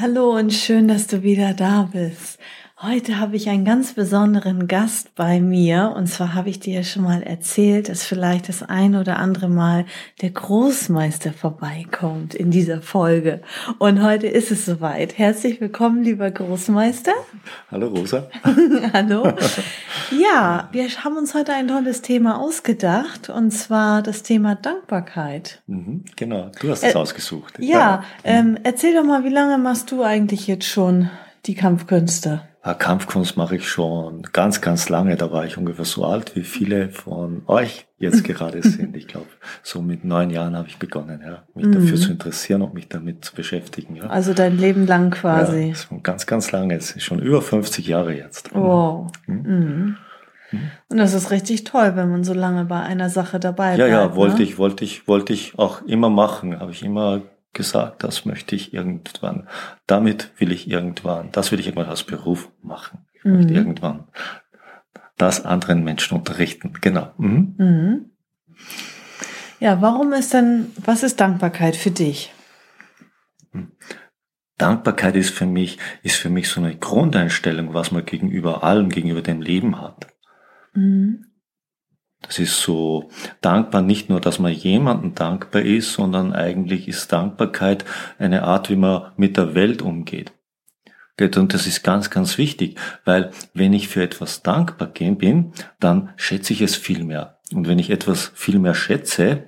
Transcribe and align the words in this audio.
Hallo 0.00 0.34
und 0.34 0.54
schön, 0.54 0.88
dass 0.88 1.08
du 1.08 1.22
wieder 1.22 1.52
da 1.52 1.90
bist. 1.92 2.38
Heute 2.82 3.18
habe 3.18 3.36
ich 3.36 3.50
einen 3.50 3.66
ganz 3.66 3.92
besonderen 3.92 4.66
Gast 4.66 5.14
bei 5.14 5.38
mir 5.38 5.92
und 5.94 6.06
zwar 6.06 6.32
habe 6.32 6.48
ich 6.48 6.60
dir 6.60 6.82
schon 6.82 7.02
mal 7.02 7.22
erzählt, 7.22 7.90
dass 7.90 8.04
vielleicht 8.04 8.48
das 8.48 8.62
ein 8.62 8.96
oder 8.96 9.18
andere 9.18 9.50
Mal 9.50 9.84
der 10.22 10.30
Großmeister 10.30 11.34
vorbeikommt 11.34 12.34
in 12.34 12.50
dieser 12.50 12.80
Folge. 12.80 13.42
Und 13.78 14.02
heute 14.02 14.28
ist 14.28 14.50
es 14.50 14.64
soweit. 14.64 15.18
Herzlich 15.18 15.60
willkommen, 15.60 16.02
lieber 16.04 16.30
Großmeister. 16.30 17.12
Hallo 17.70 17.88
Rosa. 17.88 18.30
Hallo. 18.94 19.30
Ja, 20.10 20.70
wir 20.72 20.88
haben 20.88 21.18
uns 21.18 21.34
heute 21.34 21.52
ein 21.52 21.68
tolles 21.68 22.00
Thema 22.00 22.40
ausgedacht 22.40 23.28
und 23.28 23.50
zwar 23.50 24.00
das 24.00 24.22
Thema 24.22 24.54
Dankbarkeit. 24.54 25.60
Mhm, 25.66 26.06
genau, 26.16 26.50
du 26.58 26.70
hast 26.70 26.82
es 26.82 26.94
äh, 26.94 26.96
ausgesucht. 26.98 27.58
Ja, 27.58 27.78
ja. 27.78 28.04
Ähm, 28.24 28.56
erzähl 28.62 28.94
doch 28.94 29.04
mal, 29.04 29.22
wie 29.22 29.28
lange 29.28 29.58
machst 29.58 29.90
du 29.90 30.02
eigentlich 30.02 30.46
jetzt 30.46 30.64
schon 30.64 31.10
die 31.46 31.54
Kampfkünste? 31.54 32.42
Kampfkunst 32.62 33.38
mache 33.38 33.56
ich 33.56 33.68
schon 33.68 34.22
ganz, 34.32 34.60
ganz 34.60 34.90
lange. 34.90 35.16
Da 35.16 35.32
war 35.32 35.46
ich 35.46 35.56
ungefähr 35.56 35.86
so 35.86 36.04
alt, 36.04 36.36
wie 36.36 36.42
viele 36.42 36.90
von 36.90 37.42
euch 37.46 37.86
jetzt 37.98 38.22
gerade 38.22 38.62
sind. 38.66 38.94
Ich 38.96 39.08
glaube, 39.08 39.28
so 39.62 39.80
mit 39.80 40.04
neun 40.04 40.28
Jahren 40.28 40.54
habe 40.56 40.68
ich 40.68 40.78
begonnen, 40.78 41.22
ja, 41.24 41.42
mich 41.54 41.66
mhm. 41.66 41.72
dafür 41.72 41.96
zu 41.96 42.10
interessieren 42.10 42.60
und 42.60 42.74
mich 42.74 42.88
damit 42.88 43.24
zu 43.24 43.34
beschäftigen. 43.34 43.96
Ja. 43.96 44.04
Also 44.08 44.34
dein 44.34 44.58
Leben 44.58 44.86
lang 44.86 45.10
quasi. 45.10 45.68
Ja, 45.68 45.74
schon 45.74 46.02
ganz, 46.02 46.26
ganz 46.26 46.52
lange. 46.52 46.74
Es 46.74 46.90
ist 46.90 47.02
schon 47.02 47.20
über 47.20 47.40
50 47.40 47.86
Jahre 47.86 48.14
jetzt. 48.14 48.54
Wow. 48.54 49.10
Mhm. 49.26 49.36
Mhm. 49.36 49.96
mhm. 50.52 50.70
Und 50.88 50.98
das 50.98 51.14
ist 51.14 51.30
richtig 51.30 51.64
toll, 51.64 51.92
wenn 51.94 52.10
man 52.10 52.24
so 52.24 52.34
lange 52.34 52.66
bei 52.66 52.80
einer 52.80 53.08
Sache 53.08 53.40
dabei 53.40 53.70
ja, 53.70 53.76
bleibt. 53.76 53.90
Ja, 53.90 54.02
ja, 54.02 54.16
wollte 54.16 54.38
ne? 54.38 54.42
ich, 54.42 54.58
wollte 54.58 54.84
ich, 54.84 55.08
wollte 55.08 55.32
ich 55.32 55.58
auch 55.58 55.82
immer 55.82 56.10
machen. 56.10 56.58
Habe 56.60 56.72
ich 56.72 56.82
immer 56.82 57.22
gesagt, 57.52 58.04
das 58.04 58.24
möchte 58.24 58.54
ich 58.54 58.72
irgendwann, 58.72 59.48
damit 59.86 60.30
will 60.38 60.52
ich 60.52 60.68
irgendwann, 60.68 61.32
das 61.32 61.50
will 61.52 61.60
ich 61.60 61.66
irgendwann 61.66 61.90
als 61.90 62.04
Beruf 62.04 62.50
machen. 62.62 63.06
Ich 63.12 63.24
mhm. 63.24 63.36
möchte 63.36 63.54
irgendwann 63.54 64.04
das 65.16 65.44
anderen 65.44 65.84
Menschen 65.84 66.16
unterrichten. 66.16 66.72
Genau. 66.80 67.12
Mhm. 67.18 67.54
Mhm. 67.58 68.10
Ja, 69.58 69.82
warum 69.82 70.12
ist 70.14 70.32
denn, 70.32 70.70
was 70.82 71.02
ist 71.02 71.20
Dankbarkeit 71.20 71.76
für 71.76 71.90
dich? 71.90 72.32
Hm. 73.52 73.72
Dankbarkeit 74.56 75.16
ist 75.16 75.30
für 75.30 75.46
mich, 75.46 75.78
ist 76.02 76.16
für 76.16 76.30
mich 76.30 76.48
so 76.48 76.60
eine 76.60 76.76
Grundeinstellung, 76.76 77.74
was 77.74 77.92
man 77.92 78.04
gegenüber 78.04 78.64
allem, 78.64 78.88
gegenüber 78.88 79.22
dem 79.22 79.42
Leben 79.42 79.80
hat. 79.80 80.06
Mhm. 80.72 81.29
Das 82.22 82.38
ist 82.38 82.60
so 82.60 83.08
dankbar, 83.40 83.82
nicht 83.82 84.08
nur, 84.08 84.20
dass 84.20 84.38
man 84.38 84.52
jemandem 84.52 85.14
dankbar 85.14 85.62
ist, 85.62 85.92
sondern 85.92 86.32
eigentlich 86.32 86.86
ist 86.86 87.10
Dankbarkeit 87.12 87.84
eine 88.18 88.44
Art, 88.44 88.70
wie 88.70 88.76
man 88.76 89.12
mit 89.16 89.36
der 89.36 89.54
Welt 89.54 89.82
umgeht. 89.82 90.32
Und 91.20 91.52
das 91.52 91.66
ist 91.66 91.82
ganz, 91.82 92.08
ganz 92.08 92.38
wichtig, 92.38 92.78
weil 93.04 93.30
wenn 93.52 93.74
ich 93.74 93.88
für 93.88 94.02
etwas 94.02 94.42
dankbar 94.42 94.88
bin, 94.88 95.52
dann 95.78 96.10
schätze 96.16 96.54
ich 96.54 96.62
es 96.62 96.76
viel 96.76 97.04
mehr. 97.04 97.38
Und 97.52 97.68
wenn 97.68 97.78
ich 97.78 97.90
etwas 97.90 98.32
viel 98.34 98.58
mehr 98.58 98.74
schätze, 98.74 99.44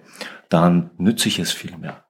dann 0.50 0.91
nütze 0.99 1.28
ich 1.28 1.39
es 1.39 1.50
viel 1.50 1.77
mehr. 1.78 2.02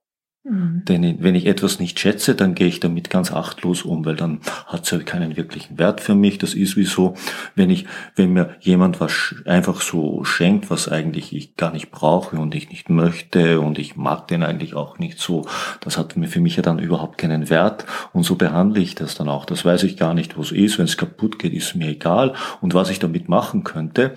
Mhm. 0.44 0.82
Denn 0.86 1.22
wenn 1.22 1.36
ich 1.36 1.46
etwas 1.46 1.78
nicht 1.78 2.00
schätze, 2.00 2.34
dann 2.34 2.56
gehe 2.56 2.66
ich 2.66 2.80
damit 2.80 3.10
ganz 3.10 3.32
achtlos 3.32 3.82
um, 3.82 4.04
weil 4.04 4.16
dann 4.16 4.40
hat 4.66 4.84
es 4.84 4.90
ja 4.90 4.98
keinen 4.98 5.36
wirklichen 5.36 5.78
Wert 5.78 6.00
für 6.00 6.16
mich. 6.16 6.38
Das 6.38 6.54
ist 6.54 6.76
wie 6.76 6.84
so, 6.84 7.14
wenn 7.54 7.70
ich, 7.70 7.86
wenn 8.16 8.32
mir 8.32 8.56
jemand 8.60 8.98
was 8.98 9.36
einfach 9.44 9.80
so 9.80 10.24
schenkt, 10.24 10.68
was 10.68 10.88
eigentlich 10.88 11.32
ich 11.32 11.56
gar 11.56 11.72
nicht 11.72 11.92
brauche 11.92 12.36
und 12.36 12.56
ich 12.56 12.70
nicht 12.70 12.90
möchte 12.90 13.60
und 13.60 13.78
ich 13.78 13.94
mag 13.94 14.26
den 14.26 14.42
eigentlich 14.42 14.74
auch 14.74 14.98
nicht 14.98 15.20
so, 15.20 15.46
das 15.80 15.96
hat 15.96 16.14
für 16.14 16.40
mich 16.40 16.56
ja 16.56 16.62
dann 16.62 16.80
überhaupt 16.80 17.18
keinen 17.18 17.48
Wert 17.48 17.86
und 18.12 18.24
so 18.24 18.34
behandle 18.34 18.80
ich 18.80 18.96
das 18.96 19.14
dann 19.14 19.28
auch. 19.28 19.44
Das 19.44 19.64
weiß 19.64 19.84
ich 19.84 19.96
gar 19.96 20.12
nicht, 20.12 20.36
wo 20.36 20.42
es 20.42 20.50
ist. 20.50 20.78
Wenn 20.78 20.86
es 20.86 20.96
kaputt 20.96 21.38
geht, 21.38 21.52
ist 21.52 21.76
mir 21.76 21.88
egal 21.88 22.34
und 22.60 22.74
was 22.74 22.90
ich 22.90 22.98
damit 22.98 23.28
machen 23.28 23.62
könnte, 23.62 24.16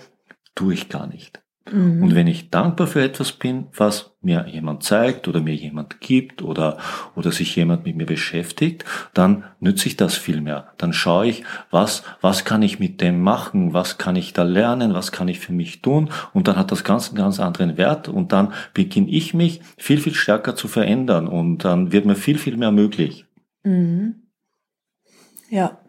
tue 0.55 0.73
ich 0.73 0.89
gar 0.89 1.05
nicht. 1.05 1.44
Mhm. 1.71 2.03
Und 2.03 2.15
wenn 2.15 2.27
ich 2.27 2.51
dankbar 2.51 2.85
für 2.85 3.01
etwas 3.01 3.31
bin, 3.31 3.67
was 3.75 4.15
mir 4.21 4.47
jemand 4.47 4.83
zeigt 4.83 5.27
oder 5.27 5.41
mir 5.41 5.55
jemand 5.55 5.99
gibt 5.99 6.41
oder, 6.43 6.77
oder 7.15 7.31
sich 7.31 7.55
jemand 7.55 7.85
mit 7.85 7.95
mir 7.95 8.05
beschäftigt, 8.05 8.85
dann 9.13 9.45
nütze 9.59 9.87
ich 9.87 9.97
das 9.97 10.15
viel 10.15 10.41
mehr. 10.41 10.73
Dann 10.77 10.93
schaue 10.93 11.27
ich, 11.27 11.43
was, 11.71 12.03
was 12.21 12.45
kann 12.45 12.61
ich 12.61 12.79
mit 12.79 13.01
dem 13.01 13.21
machen? 13.21 13.73
Was 13.73 13.97
kann 13.97 14.15
ich 14.15 14.33
da 14.33 14.43
lernen? 14.43 14.93
Was 14.93 15.11
kann 15.11 15.27
ich 15.27 15.39
für 15.39 15.53
mich 15.53 15.81
tun? 15.81 16.09
Und 16.33 16.47
dann 16.47 16.55
hat 16.55 16.71
das 16.71 16.83
ganz, 16.83 17.09
einen 17.09 17.17
ganz 17.17 17.39
anderen 17.39 17.77
Wert 17.77 18.09
und 18.09 18.31
dann 18.31 18.53
beginne 18.73 19.09
ich 19.09 19.33
mich 19.33 19.61
viel, 19.77 19.99
viel 19.99 20.13
stärker 20.13 20.55
zu 20.55 20.67
verändern 20.67 21.27
und 21.27 21.65
dann 21.65 21.91
wird 21.91 22.05
mir 22.05 22.15
viel, 22.15 22.37
viel 22.37 22.57
mehr 22.57 22.71
möglich. 22.71 23.25
Mhm. 23.63 24.27
Ja. 25.49 25.79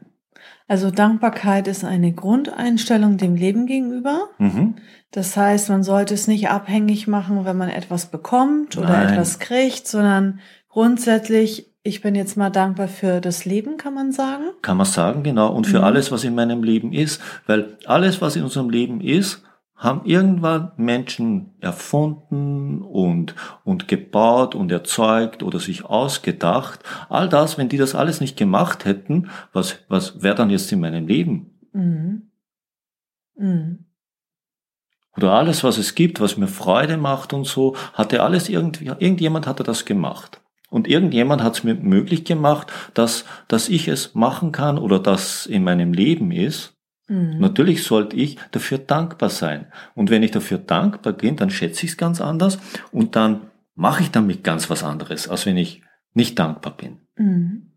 Also 0.69 0.91
Dankbarkeit 0.91 1.69
ist 1.69 1.85
eine 1.85 2.13
Grundeinstellung 2.13 3.19
dem 3.19 3.37
Leben 3.37 3.67
gegenüber. 3.67 4.29
Mhm. 4.39 4.77
Das 5.13 5.37
heißt, 5.37 5.69
man 5.69 5.83
sollte 5.83 6.15
es 6.15 6.27
nicht 6.27 6.49
abhängig 6.49 7.07
machen, 7.07 7.45
wenn 7.45 7.57
man 7.57 7.69
etwas 7.69 8.07
bekommt 8.07 8.77
oder 8.77 8.89
Nein. 8.89 9.13
etwas 9.13 9.39
kriegt, 9.39 9.87
sondern 9.87 10.41
grundsätzlich, 10.69 11.73
ich 11.85 12.03
bin 12.03 12.17
jetzt 12.17 12.37
mal 12.37 12.51
dankbar 12.51 12.89
für 12.89 13.21
das 13.21 13.45
Leben, 13.45 13.77
kann 13.77 13.95
man 13.95 14.11
sagen? 14.11 14.45
Kann 14.63 14.77
man 14.77 14.87
sagen, 14.87 15.23
genau. 15.23 15.53
Und 15.53 15.69
für 15.69 15.79
mhm. 15.79 15.85
alles, 15.85 16.11
was 16.11 16.25
in 16.25 16.35
meinem 16.35 16.65
Leben 16.65 16.93
ist. 16.93 17.23
Weil 17.47 17.79
alles, 17.87 18.21
was 18.21 18.35
in 18.35 18.43
unserem 18.43 18.69
Leben 18.69 19.01
ist, 19.01 19.45
haben 19.77 20.05
irgendwann 20.05 20.73
Menschen 20.77 21.55
erfunden 21.61 22.81
und, 22.81 23.35
und 23.65 23.89
gebaut 23.89 24.55
und 24.55 24.73
erzeugt 24.73 25.43
oder 25.43 25.61
sich 25.61 25.85
ausgedacht. 25.85 26.81
All 27.11 27.29
das, 27.29 27.59
wenn 27.59 27.69
die 27.69 27.77
das 27.77 27.95
alles 27.95 28.21
nicht 28.21 28.37
gemacht 28.37 28.87
hätten, 28.87 29.29
was, 29.53 29.79
was 29.89 30.23
wäre 30.23 30.35
dann 30.35 30.51
jetzt 30.51 30.73
in 30.73 30.81
meinem 30.81 31.07
Leben? 31.07 31.59
Mhm. 31.73 32.31
Mhm. 33.37 33.85
Oder 35.17 35.33
alles, 35.33 35.65
was 35.65 35.79
es 35.79 35.95
gibt, 35.95 36.21
was 36.21 36.37
mir 36.37 36.49
Freude 36.49 36.97
macht 36.97 37.33
und 37.33 37.47
so, 37.47 37.77
hatte 37.95 38.23
alles 38.23 38.49
irgendwie, 38.49 38.87
irgendjemand 38.87 39.47
hatte 39.47 39.63
das 39.63 39.85
gemacht. 39.85 40.41
Und 40.69 40.89
irgendjemand 40.89 41.43
hat 41.43 41.55
es 41.55 41.65
mir 41.65 41.75
möglich 41.75 42.25
gemacht, 42.25 42.73
dass, 42.93 43.25
dass 43.49 43.69
ich 43.69 43.89
es 43.89 44.15
machen 44.15 44.53
kann 44.53 44.79
oder 44.79 44.99
dass 44.99 45.47
in 45.47 45.65
meinem 45.65 45.93
Leben 45.93 46.33
ist. 46.33 46.76
Mhm. 47.09 47.39
Natürlich 47.39 47.85
sollte 47.85 48.17
ich 48.17 48.37
dafür 48.51 48.79
dankbar 48.79 49.31
sein. 49.31 49.67
Und 49.95 50.11
wenn 50.11 50.23
ich 50.23 50.31
dafür 50.31 50.59
dankbar 50.59 51.13
bin, 51.13 51.37
dann 51.37 51.51
schätze 51.51 51.85
ich 51.85 51.93
es 51.93 51.97
ganz 51.97 52.21
anders 52.21 52.59
und 52.93 53.17
dann 53.17 53.43
mache 53.75 54.03
ich 54.03 54.11
damit 54.11 54.43
ganz 54.43 54.71
was 54.71 54.83
anderes, 54.83 55.29
als 55.29 55.47
wenn 55.47 55.57
ich 55.57 55.83
nicht 56.15 56.39
dankbar 56.39 56.77
bin. 56.77 56.99
Mhm. 57.17 57.73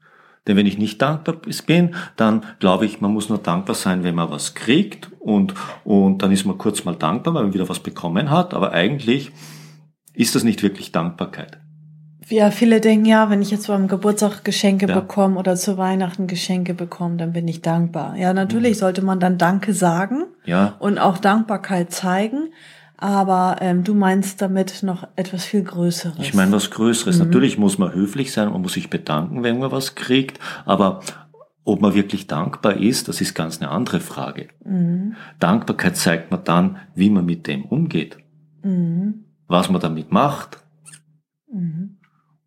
Denn 0.47 0.57
wenn 0.57 0.66
ich 0.66 0.78
nicht 0.78 1.01
dankbar 1.01 1.35
bin, 1.67 1.95
dann 2.16 2.44
glaube 2.59 2.85
ich, 2.85 3.01
man 3.01 3.12
muss 3.12 3.29
nur 3.29 3.38
dankbar 3.38 3.75
sein, 3.75 4.03
wenn 4.03 4.16
man 4.16 4.31
was 4.31 4.56
kriegt 4.56 5.12
und, 5.19 5.53
und 5.84 6.23
dann 6.23 6.31
ist 6.31 6.46
man 6.46 6.57
kurz 6.57 6.85
mal 6.85 6.96
dankbar, 6.96 7.34
weil 7.35 7.44
man 7.44 7.53
wieder 7.53 7.69
was 7.69 7.81
bekommen 7.81 8.31
hat. 8.31 8.53
Aber 8.53 8.72
eigentlich 8.72 9.31
ist 10.13 10.34
das 10.35 10.44
nicht 10.44 10.63
wirklich 10.63 10.91
Dankbarkeit. 10.91 11.59
Ja, 12.29 12.51
viele 12.51 12.79
denken 12.79 13.06
ja, 13.06 13.29
wenn 13.29 13.41
ich 13.41 13.51
jetzt 13.51 13.67
beim 13.67 13.88
Geburtstag 13.88 14.44
Geschenke 14.44 14.88
ja. 14.88 15.00
bekomme 15.00 15.38
oder 15.38 15.56
zu 15.56 15.78
Weihnachten 15.78 16.28
Geschenke 16.28 16.73
bekomme, 16.73 17.17
dann 17.17 17.34
bin 17.34 17.47
ich 17.47 17.61
dankbar. 17.61 18.16
Ja, 18.16 18.34
natürlich 18.34 18.78
mhm. 18.78 18.79
sollte 18.79 19.02
man 19.02 19.20
dann 19.20 19.37
Danke 19.37 19.73
sagen 19.73 20.26
ja. 20.46 20.76
und 20.79 20.99
auch 20.99 21.17
Dankbarkeit 21.17 21.91
zeigen. 21.91 22.49
Aber 23.02 23.58
ähm, 23.61 23.85
du 23.85 23.93
meinst 23.93 24.41
damit 24.41 24.84
noch 24.84 25.08
etwas 25.16 25.46
viel 25.46 25.64
Größeres. 25.64 26.20
Ich 26.20 26.34
meine 26.34 26.52
was 26.52 26.70
Größeres. 26.70 27.17
Mhm. 27.17 27.26
Natürlich 27.26 27.58
muss 27.58 27.78
man 27.78 27.93
höflich 27.93 28.34
sein, 28.34 28.52
man 28.52 28.61
muss 28.61 28.73
sich 28.73 28.90
bedanken, 28.90 29.41
wenn 29.41 29.59
man 29.59 29.72
was 29.72 29.96
kriegt. 29.96 30.37
Aber 30.66 30.99
ob 31.64 31.81
man 31.81 31.93
wirklich 31.93 32.28
dankbar 32.28 32.76
ist, 32.76 33.08
das 33.08 33.22
ist 33.22 33.35
ganz 33.35 33.61
eine 33.61 33.72
andere 33.72 34.02
Frage. 34.02 34.49
Mhm. 34.66 35.16
Dankbarkeit 35.40 35.96
zeigt 35.96 36.29
man 36.29 36.43
dann, 36.43 36.78
wie 36.93 37.09
man 37.09 37.26
mit 37.26 37.47
dem 37.47 37.64
umgeht. 37.64 38.17
Mhm. 38.64 39.23
Was 39.47 39.70
man 39.70 39.79
damit 39.79 40.11
macht. 40.11 40.58
Mhm. 41.52 41.98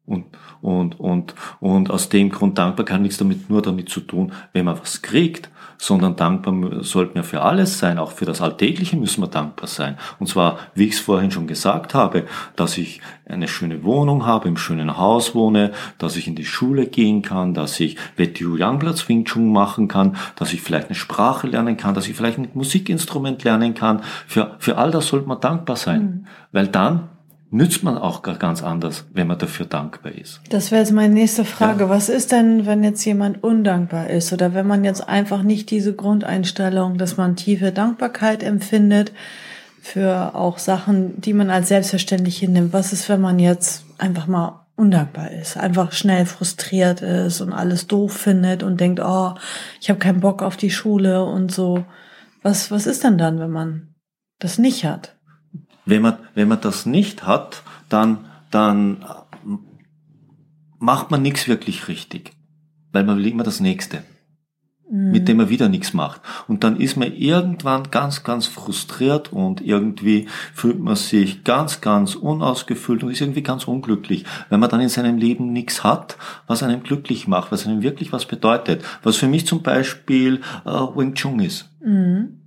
Und, 0.04 0.26
und, 0.60 0.98
und, 0.98 1.34
und 1.60 1.90
aus 1.90 2.08
dem 2.08 2.30
Grund 2.30 2.58
Dankbarkeit 2.58 2.96
hat 2.96 3.02
nichts 3.02 3.18
damit, 3.18 3.48
nur 3.48 3.62
damit 3.62 3.88
zu 3.88 4.00
tun, 4.00 4.32
wenn 4.52 4.64
man 4.64 4.78
was 4.80 5.00
kriegt, 5.00 5.48
sondern 5.78 6.14
dankbar 6.14 6.84
sollten 6.84 7.16
wir 7.16 7.24
für 7.24 7.42
alles 7.42 7.78
sein, 7.78 7.98
auch 7.98 8.12
für 8.12 8.24
das 8.24 8.40
Alltägliche 8.40 8.96
müssen 8.96 9.20
wir 9.20 9.28
dankbar 9.28 9.66
sein. 9.66 9.96
Und 10.20 10.28
zwar, 10.28 10.58
wie 10.74 10.86
ich 10.86 10.94
es 10.94 11.00
vorhin 11.00 11.30
schon 11.30 11.48
gesagt 11.48 11.94
habe, 11.94 12.26
dass 12.54 12.78
ich 12.78 13.00
eine 13.28 13.48
schöne 13.48 13.82
Wohnung 13.82 14.26
habe, 14.26 14.48
im 14.48 14.56
schönen 14.56 14.96
Haus 14.96 15.34
wohne, 15.34 15.72
dass 15.98 16.16
ich 16.16 16.28
in 16.28 16.36
die 16.36 16.44
Schule 16.44 16.86
gehen 16.86 17.22
kann, 17.22 17.52
dass 17.54 17.80
ich 17.80 17.96
Wettiu 18.16 18.56
Youngplatz 18.56 19.08
Wing 19.08 19.24
Chun 19.24 19.52
machen 19.52 19.88
kann, 19.88 20.16
dass 20.36 20.52
ich 20.52 20.62
vielleicht 20.62 20.86
eine 20.86 20.94
Sprache 20.94 21.46
lernen 21.46 21.76
kann, 21.76 21.94
dass 21.94 22.08
ich 22.08 22.16
vielleicht 22.16 22.38
ein 22.38 22.48
Musikinstrument 22.54 23.42
lernen 23.42 23.74
kann. 23.74 24.02
Für, 24.26 24.56
für 24.58 24.78
all 24.78 24.90
das 24.90 25.08
sollte 25.08 25.26
man 25.26 25.40
dankbar 25.40 25.76
sein, 25.76 26.02
mhm. 26.02 26.26
weil 26.52 26.68
dann 26.68 27.08
nützt 27.52 27.84
man 27.84 27.98
auch 27.98 28.22
ganz 28.22 28.62
anders, 28.62 29.04
wenn 29.12 29.26
man 29.26 29.38
dafür 29.38 29.66
dankbar 29.66 30.12
ist. 30.12 30.40
Das 30.48 30.70
wäre 30.70 30.80
jetzt 30.80 30.92
meine 30.92 31.12
nächste 31.12 31.44
Frage. 31.44 31.84
Ja. 31.84 31.90
Was 31.90 32.08
ist 32.08 32.32
denn, 32.32 32.64
wenn 32.64 32.82
jetzt 32.82 33.04
jemand 33.04 33.44
undankbar 33.44 34.08
ist 34.08 34.32
oder 34.32 34.54
wenn 34.54 34.66
man 34.66 34.84
jetzt 34.84 35.06
einfach 35.06 35.42
nicht 35.42 35.70
diese 35.70 35.94
Grundeinstellung, 35.94 36.96
dass 36.96 37.18
man 37.18 37.36
tiefe 37.36 37.70
Dankbarkeit 37.70 38.42
empfindet 38.42 39.12
für 39.82 40.34
auch 40.34 40.58
Sachen, 40.58 41.20
die 41.20 41.34
man 41.34 41.50
als 41.50 41.68
selbstverständlich 41.68 42.38
hinnimmt? 42.38 42.72
Was 42.72 42.94
ist, 42.94 43.10
wenn 43.10 43.20
man 43.20 43.38
jetzt 43.38 43.84
einfach 43.98 44.26
mal 44.26 44.66
undankbar 44.74 45.30
ist, 45.30 45.58
einfach 45.58 45.92
schnell 45.92 46.24
frustriert 46.24 47.02
ist 47.02 47.42
und 47.42 47.52
alles 47.52 47.86
doof 47.86 48.14
findet 48.14 48.62
und 48.62 48.80
denkt, 48.80 48.98
oh, 49.04 49.34
ich 49.78 49.90
habe 49.90 49.98
keinen 49.98 50.20
Bock 50.20 50.42
auf 50.42 50.56
die 50.56 50.70
Schule 50.70 51.22
und 51.22 51.52
so. 51.52 51.84
Was, 52.42 52.70
was 52.70 52.86
ist 52.86 53.04
denn 53.04 53.18
dann, 53.18 53.38
wenn 53.38 53.50
man 53.50 53.94
das 54.38 54.56
nicht 54.56 54.86
hat? 54.86 55.16
Wenn 55.84 56.02
man, 56.02 56.18
wenn 56.34 56.48
man 56.48 56.60
das 56.60 56.86
nicht 56.86 57.26
hat, 57.26 57.62
dann, 57.88 58.26
dann 58.50 59.04
macht 60.78 61.10
man 61.10 61.22
nichts 61.22 61.48
wirklich 61.48 61.88
richtig. 61.88 62.32
Weil 62.92 63.04
man 63.04 63.18
will 63.18 63.26
immer 63.26 63.44
das 63.44 63.60
Nächste, 63.60 64.02
mhm. 64.90 65.12
mit 65.12 65.28
dem 65.28 65.38
man 65.38 65.48
wieder 65.48 65.68
nichts 65.68 65.94
macht. 65.94 66.20
Und 66.46 66.62
dann 66.62 66.76
ist 66.76 66.96
man 66.96 67.12
irgendwann 67.14 67.90
ganz, 67.90 68.22
ganz 68.22 68.46
frustriert 68.46 69.32
und 69.32 69.60
irgendwie 69.60 70.26
fühlt 70.54 70.78
man 70.78 70.96
sich 70.96 71.44
ganz, 71.44 71.80
ganz 71.80 72.14
unausgefüllt 72.14 73.02
und 73.02 73.10
ist 73.10 73.20
irgendwie 73.20 73.42
ganz 73.42 73.64
unglücklich, 73.64 74.24
wenn 74.50 74.60
man 74.60 74.68
dann 74.68 74.80
in 74.80 74.88
seinem 74.88 75.16
Leben 75.16 75.52
nichts 75.52 75.82
hat, 75.82 76.18
was 76.46 76.62
einem 76.62 76.82
glücklich 76.82 77.26
macht, 77.26 77.50
was 77.50 77.66
einem 77.66 77.82
wirklich 77.82 78.12
was 78.12 78.26
bedeutet. 78.26 78.84
Was 79.02 79.16
für 79.16 79.28
mich 79.28 79.46
zum 79.46 79.62
Beispiel 79.62 80.42
äh, 80.66 80.70
Wing 80.70 81.14
Chun 81.14 81.40
ist. 81.40 81.70
Mhm. 81.82 82.41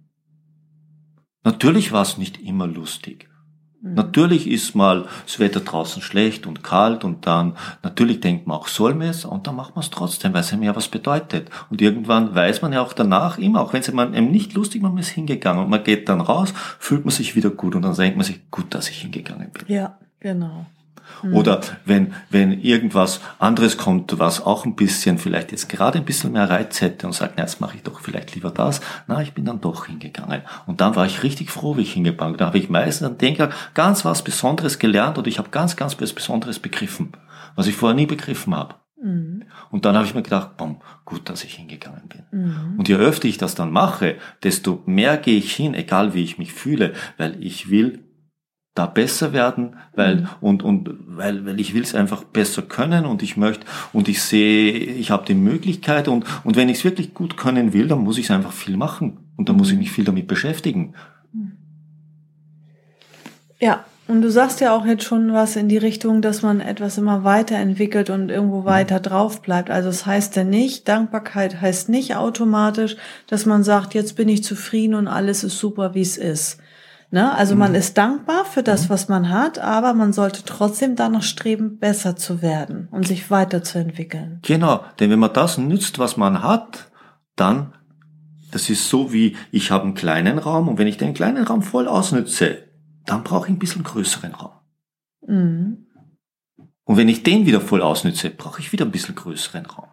Natürlich 1.45 1.91
war 1.91 2.01
es 2.01 2.17
nicht 2.17 2.41
immer 2.41 2.67
lustig. 2.67 3.29
Mhm. 3.85 3.93
Natürlich 3.93 4.49
ist 4.49 4.75
mal 4.75 5.05
das 5.25 5.39
Wetter 5.39 5.59
draußen 5.59 6.01
schlecht 6.01 6.47
und 6.47 6.63
kalt 6.63 7.03
und 7.03 7.27
dann, 7.27 7.55
natürlich 7.83 8.19
denkt 8.19 8.47
man 8.47 8.57
auch, 8.57 8.67
soll 8.67 8.95
man 8.95 9.07
es? 9.07 9.25
Und 9.25 9.45
dann 9.45 9.55
macht 9.55 9.75
man 9.75 9.83
es 9.83 9.91
trotzdem, 9.91 10.33
weil 10.33 10.41
es 10.41 10.51
einem 10.51 10.63
ja 10.63 10.75
was 10.75 10.87
bedeutet. 10.87 11.49
Und 11.69 11.81
irgendwann 11.81 12.33
weiß 12.33 12.63
man 12.63 12.73
ja 12.73 12.81
auch 12.81 12.93
danach 12.93 13.37
immer, 13.37 13.61
auch 13.61 13.73
wenn 13.73 13.81
es 13.81 13.89
einem 13.89 14.31
nicht 14.31 14.53
lustig 14.53 14.81
war, 14.81 14.89
man 14.89 14.99
ist 14.99 15.09
hingegangen 15.09 15.63
und 15.63 15.69
man 15.69 15.83
geht 15.83 16.09
dann 16.09 16.19
raus, 16.19 16.51
fühlt 16.79 17.05
man 17.05 17.11
sich 17.11 17.35
wieder 17.35 17.51
gut 17.51 17.75
und 17.75 17.83
dann 17.83 17.95
denkt 17.95 18.17
man 18.17 18.25
sich, 18.25 18.49
gut, 18.49 18.73
dass 18.73 18.89
ich 18.89 19.01
hingegangen 19.01 19.51
bin. 19.51 19.63
Ja, 19.67 19.99
genau. 20.19 20.65
Mhm. 21.23 21.33
Oder 21.33 21.61
wenn, 21.85 22.13
wenn 22.29 22.59
irgendwas 22.61 23.21
anderes 23.39 23.77
kommt, 23.77 24.17
was 24.19 24.45
auch 24.45 24.65
ein 24.65 24.75
bisschen, 24.75 25.17
vielleicht 25.17 25.51
jetzt 25.51 25.69
gerade 25.69 25.99
ein 25.99 26.05
bisschen 26.05 26.31
mehr 26.31 26.49
Reiz 26.49 26.81
hätte 26.81 27.07
und 27.07 27.13
sagt, 27.13 27.33
na, 27.37 27.43
jetzt 27.43 27.61
mache 27.61 27.77
ich 27.77 27.83
doch 27.83 27.99
vielleicht 27.99 28.35
lieber 28.35 28.51
das. 28.51 28.81
Na, 29.07 29.21
ich 29.21 29.33
bin 29.33 29.45
dann 29.45 29.61
doch 29.61 29.85
hingegangen. 29.85 30.41
Und 30.65 30.81
dann 30.81 30.95
war 30.95 31.05
ich 31.05 31.23
richtig 31.23 31.51
froh, 31.51 31.77
wie 31.77 31.81
ich 31.81 31.93
hingegangen 31.93 32.33
bin. 32.33 32.39
Da 32.39 32.47
habe 32.47 32.57
ich 32.57 32.69
meistens 32.69 33.07
an 33.07 33.17
den 33.17 33.35
Tag 33.35 33.53
ganz 33.73 34.05
was 34.05 34.23
Besonderes 34.23 34.79
gelernt 34.79 35.17
oder 35.17 35.27
ich 35.27 35.37
habe 35.37 35.49
ganz, 35.49 35.75
ganz 35.75 35.99
was 35.99 36.13
Besonderes 36.13 36.59
begriffen, 36.59 37.13
was 37.55 37.67
ich 37.67 37.75
vorher 37.75 37.95
nie 37.95 38.05
begriffen 38.05 38.55
habe. 38.55 38.75
Mhm. 39.01 39.43
Und 39.71 39.85
dann 39.85 39.95
habe 39.95 40.05
ich 40.05 40.15
mir 40.15 40.23
gedacht, 40.23 40.57
boom, 40.57 40.81
gut, 41.03 41.29
dass 41.29 41.43
ich 41.43 41.55
hingegangen 41.55 42.03
bin. 42.07 42.23
Mhm. 42.31 42.79
Und 42.79 42.87
je 42.87 42.95
öfter 42.95 43.27
ich 43.27 43.37
das 43.37 43.55
dann 43.55 43.71
mache, 43.71 44.15
desto 44.43 44.83
mehr 44.85 45.17
gehe 45.17 45.37
ich 45.37 45.53
hin, 45.53 45.73
egal 45.73 46.13
wie 46.13 46.23
ich 46.23 46.37
mich 46.37 46.53
fühle, 46.53 46.93
weil 47.17 47.43
ich 47.43 47.69
will 47.69 48.04
da 48.75 48.85
besser 48.85 49.31
werden, 49.31 49.77
weil 49.95 50.17
mhm. 50.17 50.27
und 50.41 50.63
und 50.63 50.89
weil 51.07 51.45
weil 51.45 51.59
ich 51.61 51.73
will 51.73 51.81
es 51.81 51.95
einfach 51.95 52.25
besser 52.25 52.61
können 52.61 53.05
und 53.05 53.23
ich 53.23 53.37
möchte 53.37 53.65
und 53.93 54.09
ich 54.09 54.21
sehe, 54.21 54.73
ich 54.73 55.11
habe 55.11 55.25
die 55.25 55.33
Möglichkeit 55.33 56.09
und 56.09 56.25
und 56.43 56.57
wenn 56.57 56.67
ich 56.67 56.79
es 56.79 56.83
wirklich 56.83 57.13
gut 57.13 57.37
können 57.37 57.71
will, 57.71 57.87
dann 57.87 57.99
muss 57.99 58.17
ich 58.17 58.25
es 58.25 58.31
einfach 58.31 58.51
viel 58.51 58.75
machen 58.75 59.17
und 59.37 59.47
dann 59.47 59.55
muss 59.55 59.69
ich 59.69 59.75
mhm. 59.75 59.79
mich 59.79 59.91
viel 59.91 60.03
damit 60.03 60.27
beschäftigen. 60.27 60.93
Ja, 63.61 63.85
und 64.09 64.21
du 64.21 64.29
sagst 64.29 64.59
ja 64.59 64.75
auch 64.75 64.85
jetzt 64.85 65.05
schon 65.05 65.31
was 65.31 65.55
in 65.55 65.69
die 65.69 65.77
Richtung, 65.77 66.21
dass 66.21 66.41
man 66.41 66.59
etwas 66.59 66.97
immer 66.97 67.23
weiterentwickelt 67.23 68.09
und 68.09 68.29
irgendwo 68.29 68.61
mhm. 68.61 68.65
weiter 68.65 68.99
drauf 68.99 69.41
bleibt. 69.41 69.71
Also 69.71 69.87
es 69.87 69.99
das 69.99 70.05
heißt 70.05 70.35
ja 70.35 70.43
nicht, 70.43 70.89
Dankbarkeit 70.89 71.61
heißt 71.61 71.87
nicht 71.87 72.17
automatisch, 72.17 72.97
dass 73.27 73.45
man 73.45 73.63
sagt, 73.63 73.93
jetzt 73.93 74.17
bin 74.17 74.27
ich 74.27 74.43
zufrieden 74.43 74.95
und 74.95 75.07
alles 75.07 75.45
ist 75.45 75.57
super, 75.57 75.95
wie 75.95 76.01
es 76.01 76.17
ist 76.17 76.59
Ne? 77.15 77.33
Also 77.33 77.55
man 77.55 77.71
mhm. 77.71 77.77
ist 77.77 77.97
dankbar 77.97 78.43
für 78.43 78.61
das, 78.61 78.85
mhm. 78.85 78.89
was 78.89 79.07
man 79.07 79.29
hat, 79.29 79.57
aber 79.57 79.93
man 79.93 80.11
sollte 80.11 80.43
trotzdem 80.43 80.97
danach 80.97 81.23
streben, 81.23 81.79
besser 81.79 82.17
zu 82.17 82.41
werden 82.41 82.89
und 82.91 83.07
sich 83.07 83.31
weiterzuentwickeln. 83.31 84.41
Genau, 84.41 84.83
denn 84.99 85.09
wenn 85.09 85.19
man 85.19 85.31
das 85.31 85.57
nützt, 85.57 85.97
was 85.97 86.17
man 86.17 86.43
hat, 86.43 86.91
dann, 87.37 87.73
das 88.51 88.69
ist 88.69 88.89
so 88.89 89.13
wie, 89.13 89.37
ich 89.49 89.71
habe 89.71 89.85
einen 89.85 89.93
kleinen 89.93 90.39
Raum 90.39 90.67
und 90.67 90.77
wenn 90.77 90.87
ich 90.87 90.97
den 90.97 91.13
kleinen 91.13 91.45
Raum 91.45 91.61
voll 91.61 91.87
ausnütze, 91.87 92.57
dann 93.05 93.23
brauche 93.23 93.47
ich 93.47 93.53
ein 93.53 93.59
bisschen 93.59 93.85
größeren 93.85 94.33
Raum. 94.33 94.51
Mhm. 95.25 95.87
Und 96.83 96.97
wenn 96.97 97.07
ich 97.07 97.23
den 97.23 97.45
wieder 97.45 97.61
voll 97.61 97.81
ausnütze, 97.81 98.29
brauche 98.29 98.59
ich 98.59 98.73
wieder 98.73 98.83
ein 98.83 98.91
bisschen 98.91 99.15
größeren 99.15 99.65
Raum. 99.67 99.87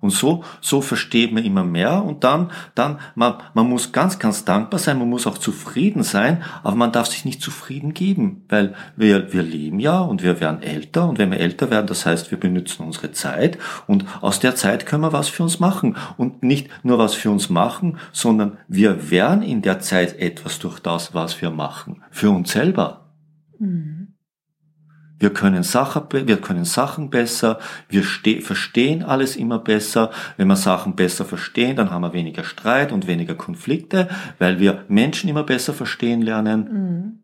Und 0.00 0.10
so, 0.10 0.44
so 0.60 0.80
versteht 0.80 1.32
man 1.32 1.44
immer 1.44 1.64
mehr 1.64 2.04
und 2.04 2.22
dann, 2.22 2.52
dann, 2.76 3.00
man, 3.16 3.34
man 3.54 3.68
muss 3.68 3.90
ganz, 3.90 4.20
ganz 4.20 4.44
dankbar 4.44 4.78
sein, 4.78 4.98
man 4.98 5.08
muss 5.08 5.26
auch 5.26 5.38
zufrieden 5.38 6.04
sein, 6.04 6.44
aber 6.62 6.76
man 6.76 6.92
darf 6.92 7.08
sich 7.08 7.24
nicht 7.24 7.42
zufrieden 7.42 7.94
geben, 7.94 8.44
weil 8.48 8.74
wir, 8.94 9.32
wir 9.32 9.42
leben 9.42 9.80
ja 9.80 10.00
und 10.00 10.22
wir 10.22 10.40
werden 10.40 10.62
älter 10.62 11.08
und 11.08 11.18
wenn 11.18 11.32
wir 11.32 11.40
älter 11.40 11.70
werden, 11.70 11.88
das 11.88 12.06
heißt, 12.06 12.30
wir 12.30 12.38
benutzen 12.38 12.84
unsere 12.84 13.10
Zeit 13.10 13.58
und 13.88 14.04
aus 14.20 14.38
der 14.38 14.54
Zeit 14.54 14.86
können 14.86 15.02
wir 15.02 15.12
was 15.12 15.28
für 15.28 15.42
uns 15.42 15.58
machen 15.58 15.96
und 16.16 16.44
nicht 16.44 16.68
nur 16.84 16.98
was 16.98 17.14
für 17.14 17.30
uns 17.30 17.50
machen, 17.50 17.98
sondern 18.12 18.56
wir 18.68 19.10
werden 19.10 19.42
in 19.42 19.62
der 19.62 19.80
Zeit 19.80 20.16
etwas 20.20 20.60
durch 20.60 20.78
das, 20.78 21.12
was 21.12 21.42
wir 21.42 21.50
machen, 21.50 22.04
für 22.12 22.30
uns 22.30 22.52
selber. 22.52 23.08
Mhm. 23.58 23.97
Wir 25.18 25.30
können, 25.30 25.62
Sache, 25.62 26.06
wir 26.10 26.40
können 26.40 26.64
Sachen 26.64 27.10
besser, 27.10 27.58
wir 27.88 28.04
verstehen 28.04 29.02
alles 29.02 29.36
immer 29.36 29.58
besser. 29.58 30.10
Wenn 30.36 30.48
wir 30.48 30.56
Sachen 30.56 30.94
besser 30.94 31.24
verstehen, 31.24 31.76
dann 31.76 31.90
haben 31.90 32.02
wir 32.02 32.12
weniger 32.12 32.44
Streit 32.44 32.92
und 32.92 33.06
weniger 33.06 33.34
Konflikte, 33.34 34.08
weil 34.38 34.60
wir 34.60 34.84
Menschen 34.88 35.28
immer 35.28 35.42
besser 35.42 35.74
verstehen 35.74 36.22
lernen. 36.22 37.22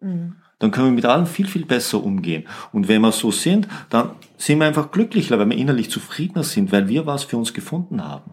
Mhm. 0.00 0.08
Mhm. 0.08 0.36
Dann 0.60 0.70
können 0.70 0.88
wir 0.88 0.92
mit 0.92 1.06
allem 1.06 1.26
viel, 1.26 1.46
viel 1.46 1.64
besser 1.64 2.04
umgehen. 2.04 2.44
Und 2.72 2.86
wenn 2.86 3.00
wir 3.00 3.12
so 3.12 3.30
sind, 3.30 3.66
dann 3.88 4.10
sind 4.36 4.58
wir 4.58 4.66
einfach 4.66 4.90
glücklicher, 4.90 5.38
weil 5.38 5.48
wir 5.48 5.56
innerlich 5.56 5.90
zufriedener 5.90 6.44
sind, 6.44 6.70
weil 6.70 6.86
wir 6.86 7.06
was 7.06 7.24
für 7.24 7.38
uns 7.38 7.54
gefunden 7.54 8.04
haben. 8.04 8.32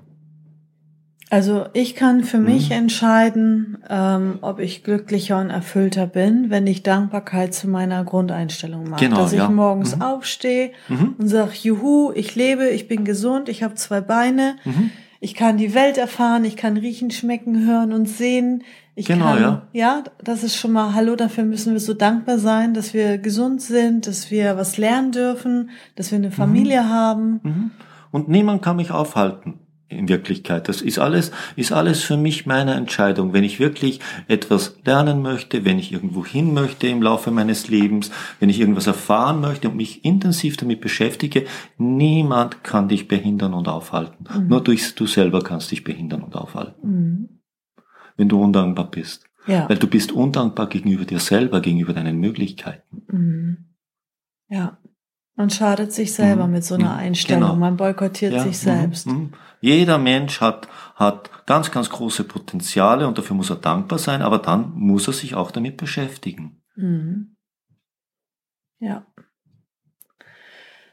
Also 1.30 1.66
ich 1.74 1.96
kann 1.96 2.24
für 2.24 2.38
mich 2.38 2.70
mhm. 2.70 2.76
entscheiden, 2.76 3.78
ähm, 3.90 4.40
ob 4.42 4.60
ich 4.60 4.84
glücklicher 4.84 5.40
und 5.40 5.50
erfüllter 5.50 6.08
bin, 6.08 6.50
wenn 6.50 6.66
ich 6.68 6.84
Dankbarkeit 6.84 7.54
zu 7.54 7.68
meiner 7.68 8.04
Grundeinstellung 8.06 8.90
mache. 8.90 9.04
Genau, 9.04 9.18
Dass 9.18 9.34
ich 9.34 9.40
ja. 9.40 9.50
morgens 9.50 9.98
mhm. 9.98 10.02
aufstehe 10.04 10.72
mhm. 10.88 11.16
und 11.18 11.28
sage, 11.28 11.52
juhu, 11.62 12.12
ich 12.16 12.36
lebe, 12.36 12.70
ich 12.70 12.88
bin 12.88 13.04
gesund, 13.04 13.50
ich 13.50 13.62
habe 13.62 13.76
zwei 13.76 14.00
Beine, 14.00 14.56
mhm. 14.64 14.92
ich 15.20 15.36
kann 15.36 15.58
die 15.58 15.74
Welt 15.74 15.98
erfahren, 15.98 16.46
ich 16.46 16.56
kann 16.56 16.78
riechen, 16.78 17.12
schmecken, 17.12 17.66
hören 17.66 17.92
und 17.92 18.08
sehen. 18.08 18.64
Ich 18.96 19.08
genau, 19.08 19.34
kann, 19.34 19.42
ja. 19.42 19.68
ja, 19.74 20.04
das 20.24 20.44
ist 20.44 20.56
schon 20.56 20.72
mal, 20.72 20.94
hallo, 20.94 21.18
dafür 21.18 21.44
müssen 21.44 21.74
wir 21.74 21.82
so 21.82 21.94
dankbar 21.94 22.40
sein, 22.40 22.74
dass 22.74 22.94
wir 22.94 23.18
gesund 23.18 23.62
sind, 23.62 24.08
dass 24.08 24.32
wir 24.32 24.56
was 24.56 24.78
lernen 24.78 25.12
dürfen, 25.12 25.72
dass 25.96 26.12
wir 26.12 26.18
eine 26.20 26.30
mhm. 26.30 26.34
Familie 26.34 26.90
haben. 26.90 27.42
Mhm. 27.44 27.72
Und 28.12 28.30
niemand 28.30 28.62
kann 28.62 28.78
mich 28.78 28.92
aufhalten 28.92 29.60
in 29.90 30.10
Wirklichkeit. 30.10 30.68
Das 30.68 30.82
ist 30.82 31.00
alles, 31.00 31.32
ist 31.56 31.72
alles 31.72 32.04
für 32.04 32.18
mich 32.18 32.46
meine 32.46 32.74
Entscheidung. 32.74 33.34
Wenn 33.34 33.44
ich 33.44 33.60
wirklich 33.60 34.00
etwas 34.28 34.78
lernen 34.86 35.22
möchte, 35.22 35.66
wenn 35.66 35.80
ich 35.80 35.94
irgendwo 35.94 36.26
hin 36.26 36.54
möchte 36.54 36.88
im 36.88 37.02
Laufe 37.02 37.32
meines 37.32 37.70
Lebens, 37.70 38.12
wenn 38.40 38.50
ich 38.50 38.60
irgendwas 38.60 38.88
erfahren 38.88 39.40
möchte 39.40 39.70
und 39.70 39.78
mich 39.78 40.04
intensiv 40.04 40.58
damit 40.58 40.82
beschäftige, 40.82 41.46
niemand 41.78 42.64
kann 42.64 42.90
dich 42.90 43.08
behindern 43.08 43.54
und 43.54 43.68
aufhalten. 43.68 44.26
Mhm. 44.34 44.48
Nur 44.48 44.62
durch, 44.62 44.96
du 44.96 45.08
selber 45.08 45.42
kannst 45.42 45.72
dich 45.72 45.84
behindern 45.84 46.22
und 46.22 46.36
aufhalten. 46.36 46.90
Mhm. 46.90 47.30
Wenn 48.18 48.30
du 48.30 48.42
undankbar 48.42 48.92
bist. 48.92 49.24
Ja. 49.46 49.70
Weil 49.70 49.78
du 49.78 49.88
bist 49.88 50.12
undankbar 50.12 50.68
gegenüber 50.68 51.06
dir 51.06 51.20
selber, 51.20 51.62
gegenüber 51.62 51.94
deinen 51.94 52.20
Möglichkeiten. 52.20 53.04
Mhm. 53.10 53.58
Ja. 54.50 54.78
Man 55.38 55.52
schadet 55.52 55.94
sich 55.94 56.14
selber 56.14 56.48
mhm. 56.48 56.54
mit 56.54 56.66
so 56.66 56.76
einer 56.76 56.94
mhm. 56.94 57.00
Einstellung. 57.00 57.44
Genau. 57.44 57.56
Man 57.56 57.78
boykottiert 57.78 58.34
ja. 58.34 58.40
sich 58.40 58.58
mhm. 58.58 58.72
selbst. 58.72 59.06
Mhm. 59.06 59.34
Jeder 59.62 60.00
Mensch 60.00 60.42
hat, 60.42 60.68
hat 60.96 61.30
ganz, 61.46 61.70
ganz 61.72 61.92
große 61.92 62.24
Potenziale 62.24 63.08
und 63.08 63.20
dafür 63.20 63.36
muss 63.36 63.52
er 63.52 63.58
dankbar 63.58 64.00
sein, 64.00 64.24
aber 64.24 64.40
dann 64.40 64.72
muss 64.74 65.08
er 65.08 65.14
sich 65.14 65.36
auch 65.36 65.52
damit 65.52 65.78
beschäftigen. 65.78 66.64
Mhm. 66.76 67.36
Ja. 68.80 69.06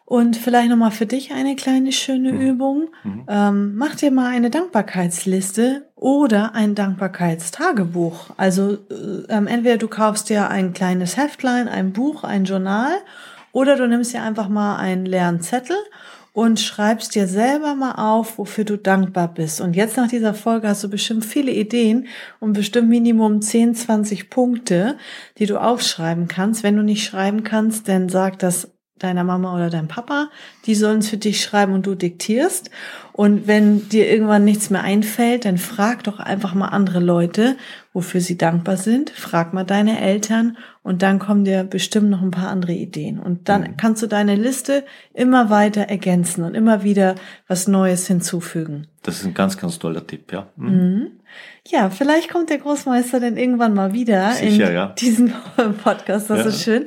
Und 0.05 0.37
vielleicht 0.37 0.69
nochmal 0.69 0.91
für 0.91 1.07
dich 1.07 1.33
eine 1.33 1.57
kleine 1.57 1.91
schöne 1.91 2.33
mhm. 2.33 2.41
Übung. 2.43 2.91
Mhm. 3.03 3.25
Ähm, 3.27 3.75
mach 3.77 3.95
dir 3.95 4.11
mal 4.11 4.29
eine 4.29 4.51
Dankbarkeitsliste 4.51 5.91
oder 5.95 6.55
ein 6.55 6.75
Dankbarkeitstagebuch. 6.75 8.29
Also 8.37 8.75
äh, 8.75 9.25
ähm, 9.31 9.47
entweder 9.47 9.79
du 9.79 9.89
kaufst 9.89 10.29
dir 10.29 10.51
ein 10.51 10.75
kleines 10.75 11.17
Heftlein, 11.17 11.69
ein 11.69 11.95
Buch, 11.95 12.25
ein 12.25 12.45
Journal 12.45 12.93
oder 13.55 13.77
du 13.77 13.87
nimmst 13.87 14.13
dir 14.13 14.23
einfach 14.23 14.49
mal 14.49 14.77
einen 14.77 15.07
leeren 15.07 15.41
Zettel 15.41 15.77
und 16.33 16.59
schreibst 16.59 17.15
dir 17.15 17.29
selber 17.29 17.77
mal 17.77 17.93
auf, 17.93 18.37
wofür 18.37 18.65
du 18.65 18.77
dankbar 18.77 19.33
bist. 19.33 19.61
Und 19.61 19.77
jetzt 19.77 19.97
nach 19.97 20.09
dieser 20.09 20.35
Folge 20.35 20.69
hast 20.69 20.83
du 20.83 20.91
bestimmt 20.91 21.25
viele 21.25 21.53
Ideen 21.53 22.09
und 22.41 22.53
bestimmt 22.53 22.89
Minimum 22.89 23.41
10, 23.41 23.77
20 23.77 24.29
Punkte, 24.29 24.99
die 25.39 25.47
du 25.47 25.63
aufschreiben 25.63 26.27
kannst. 26.27 26.65
Wenn 26.65 26.77
du 26.77 26.83
nicht 26.83 27.05
schreiben 27.05 27.45
kannst, 27.45 27.89
dann 27.89 28.09
sag 28.09 28.41
das 28.41 28.73
deiner 28.99 29.25
Mama 29.25 29.55
oder 29.55 29.71
deinem 29.71 29.89
Papa, 29.89 30.31
die 30.67 30.75
sollen 30.75 30.99
es 30.99 31.09
für 31.09 31.17
dich 31.17 31.41
schreiben 31.41 31.73
und 31.73 31.87
du 31.87 31.95
diktierst. 31.95 32.71
Und 33.13 33.47
wenn 33.47 33.89
dir 33.89 34.11
irgendwann 34.11 34.45
nichts 34.45 34.71
mehr 34.71 34.83
einfällt, 34.83 35.45
dann 35.45 35.59
frag 35.59 36.03
doch 36.05 36.19
einfach 36.19 36.55
mal 36.55 36.69
andere 36.69 37.01
Leute, 37.01 37.57
wofür 37.95 38.21
sie 38.21 38.37
dankbar 38.37 38.77
sind. 38.77 39.11
Frag 39.11 39.55
mal 39.55 39.65
deine 39.65 40.01
Eltern 40.01 40.59
und 40.83 41.01
dann 41.01 41.19
kommen 41.19 41.45
dir 41.45 41.65
bestimmt 41.65 42.11
noch 42.11 42.21
ein 42.21 42.33
paar 42.33 42.51
andere 42.51 42.73
Ideen. 42.73 43.19
Und 43.19 43.49
dann 43.49 43.63
mhm. 43.63 43.77
kannst 43.79 44.03
du 44.03 44.07
deine 44.07 44.35
Liste 44.35 44.85
immer 45.15 45.49
weiter 45.49 45.83
ergänzen 45.83 46.45
und 46.45 46.55
immer 46.55 46.83
wieder 46.83 47.15
was 47.49 47.69
Neues 47.69 48.07
hinzufügen. 48.07 48.89
Das 49.03 49.21
ist 49.21 49.27
ein 49.27 49.35
ganz, 49.35 49.57
ganz 49.57 49.79
toller 49.79 50.07
Tipp, 50.07 50.33
ja. 50.33 50.49
Mhm. 50.57 50.69
Mhm. 50.69 51.11
Ja, 51.67 51.89
vielleicht 51.89 52.31
kommt 52.31 52.51
der 52.51 52.59
Großmeister 52.59 53.21
dann 53.21 53.39
irgendwann 53.39 53.73
mal 53.73 53.95
wieder 53.95 54.33
Sicher, 54.33 54.69
in 54.69 54.75
ja. 54.75 54.89
diesen 54.89 55.33
Podcast. 55.83 56.29
Das 56.29 56.41
ja. 56.41 56.47
ist 56.47 56.63
schön. 56.63 56.85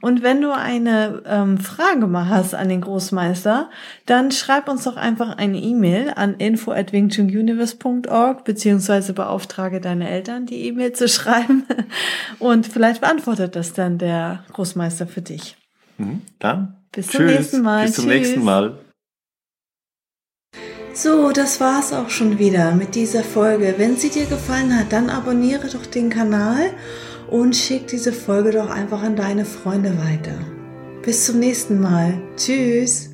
Und 0.00 0.22
wenn 0.22 0.40
du 0.40 0.54
eine 0.54 1.24
ähm, 1.26 1.58
Frage 1.58 2.06
mal 2.06 2.28
hast 2.28 2.54
an 2.54 2.68
den 2.68 2.80
Großmeister, 2.80 3.70
dann 4.06 4.30
schreib 4.30 4.68
uns 4.68 4.84
doch 4.84 4.96
einfach 4.96 5.36
eine 5.36 5.58
E-Mail 5.58 6.12
an 6.14 6.36
info@wingchunguniverse.org 6.36 8.44
beziehungsweise 8.44 9.14
beauftrage 9.14 9.80
deine 9.80 10.08
Eltern, 10.08 10.46
die 10.50 10.66
E-Mail 10.66 10.92
zu 10.92 11.08
schreiben. 11.08 11.64
Und 12.38 12.66
vielleicht 12.66 13.00
beantwortet 13.00 13.56
das 13.56 13.72
dann 13.72 13.98
der 13.98 14.44
Großmeister 14.52 15.06
für 15.06 15.22
dich. 15.22 15.56
Mhm, 15.98 16.22
dann 16.38 16.76
bis 16.92 17.08
zum 17.08 17.20
Tschüss. 17.20 17.30
nächsten 17.32 17.62
Mal. 17.62 17.86
Bis 17.86 17.94
zum 17.94 18.04
Tschüss. 18.04 18.14
nächsten 18.14 18.44
Mal. 18.44 18.78
So, 20.92 21.30
das 21.30 21.60
war's 21.60 21.92
auch 21.92 22.10
schon 22.10 22.38
wieder 22.38 22.72
mit 22.72 22.94
dieser 22.94 23.22
Folge. 23.22 23.74
Wenn 23.78 23.96
sie 23.96 24.10
dir 24.10 24.26
gefallen 24.26 24.76
hat, 24.76 24.92
dann 24.92 25.08
abonniere 25.08 25.68
doch 25.68 25.86
den 25.86 26.10
Kanal 26.10 26.70
und 27.30 27.56
schick 27.56 27.86
diese 27.86 28.12
Folge 28.12 28.50
doch 28.50 28.68
einfach 28.68 29.02
an 29.02 29.16
deine 29.16 29.44
Freunde 29.44 29.96
weiter. 29.98 30.38
Bis 31.02 31.26
zum 31.26 31.38
nächsten 31.38 31.80
Mal. 31.80 32.20
Tschüss. 32.36 33.09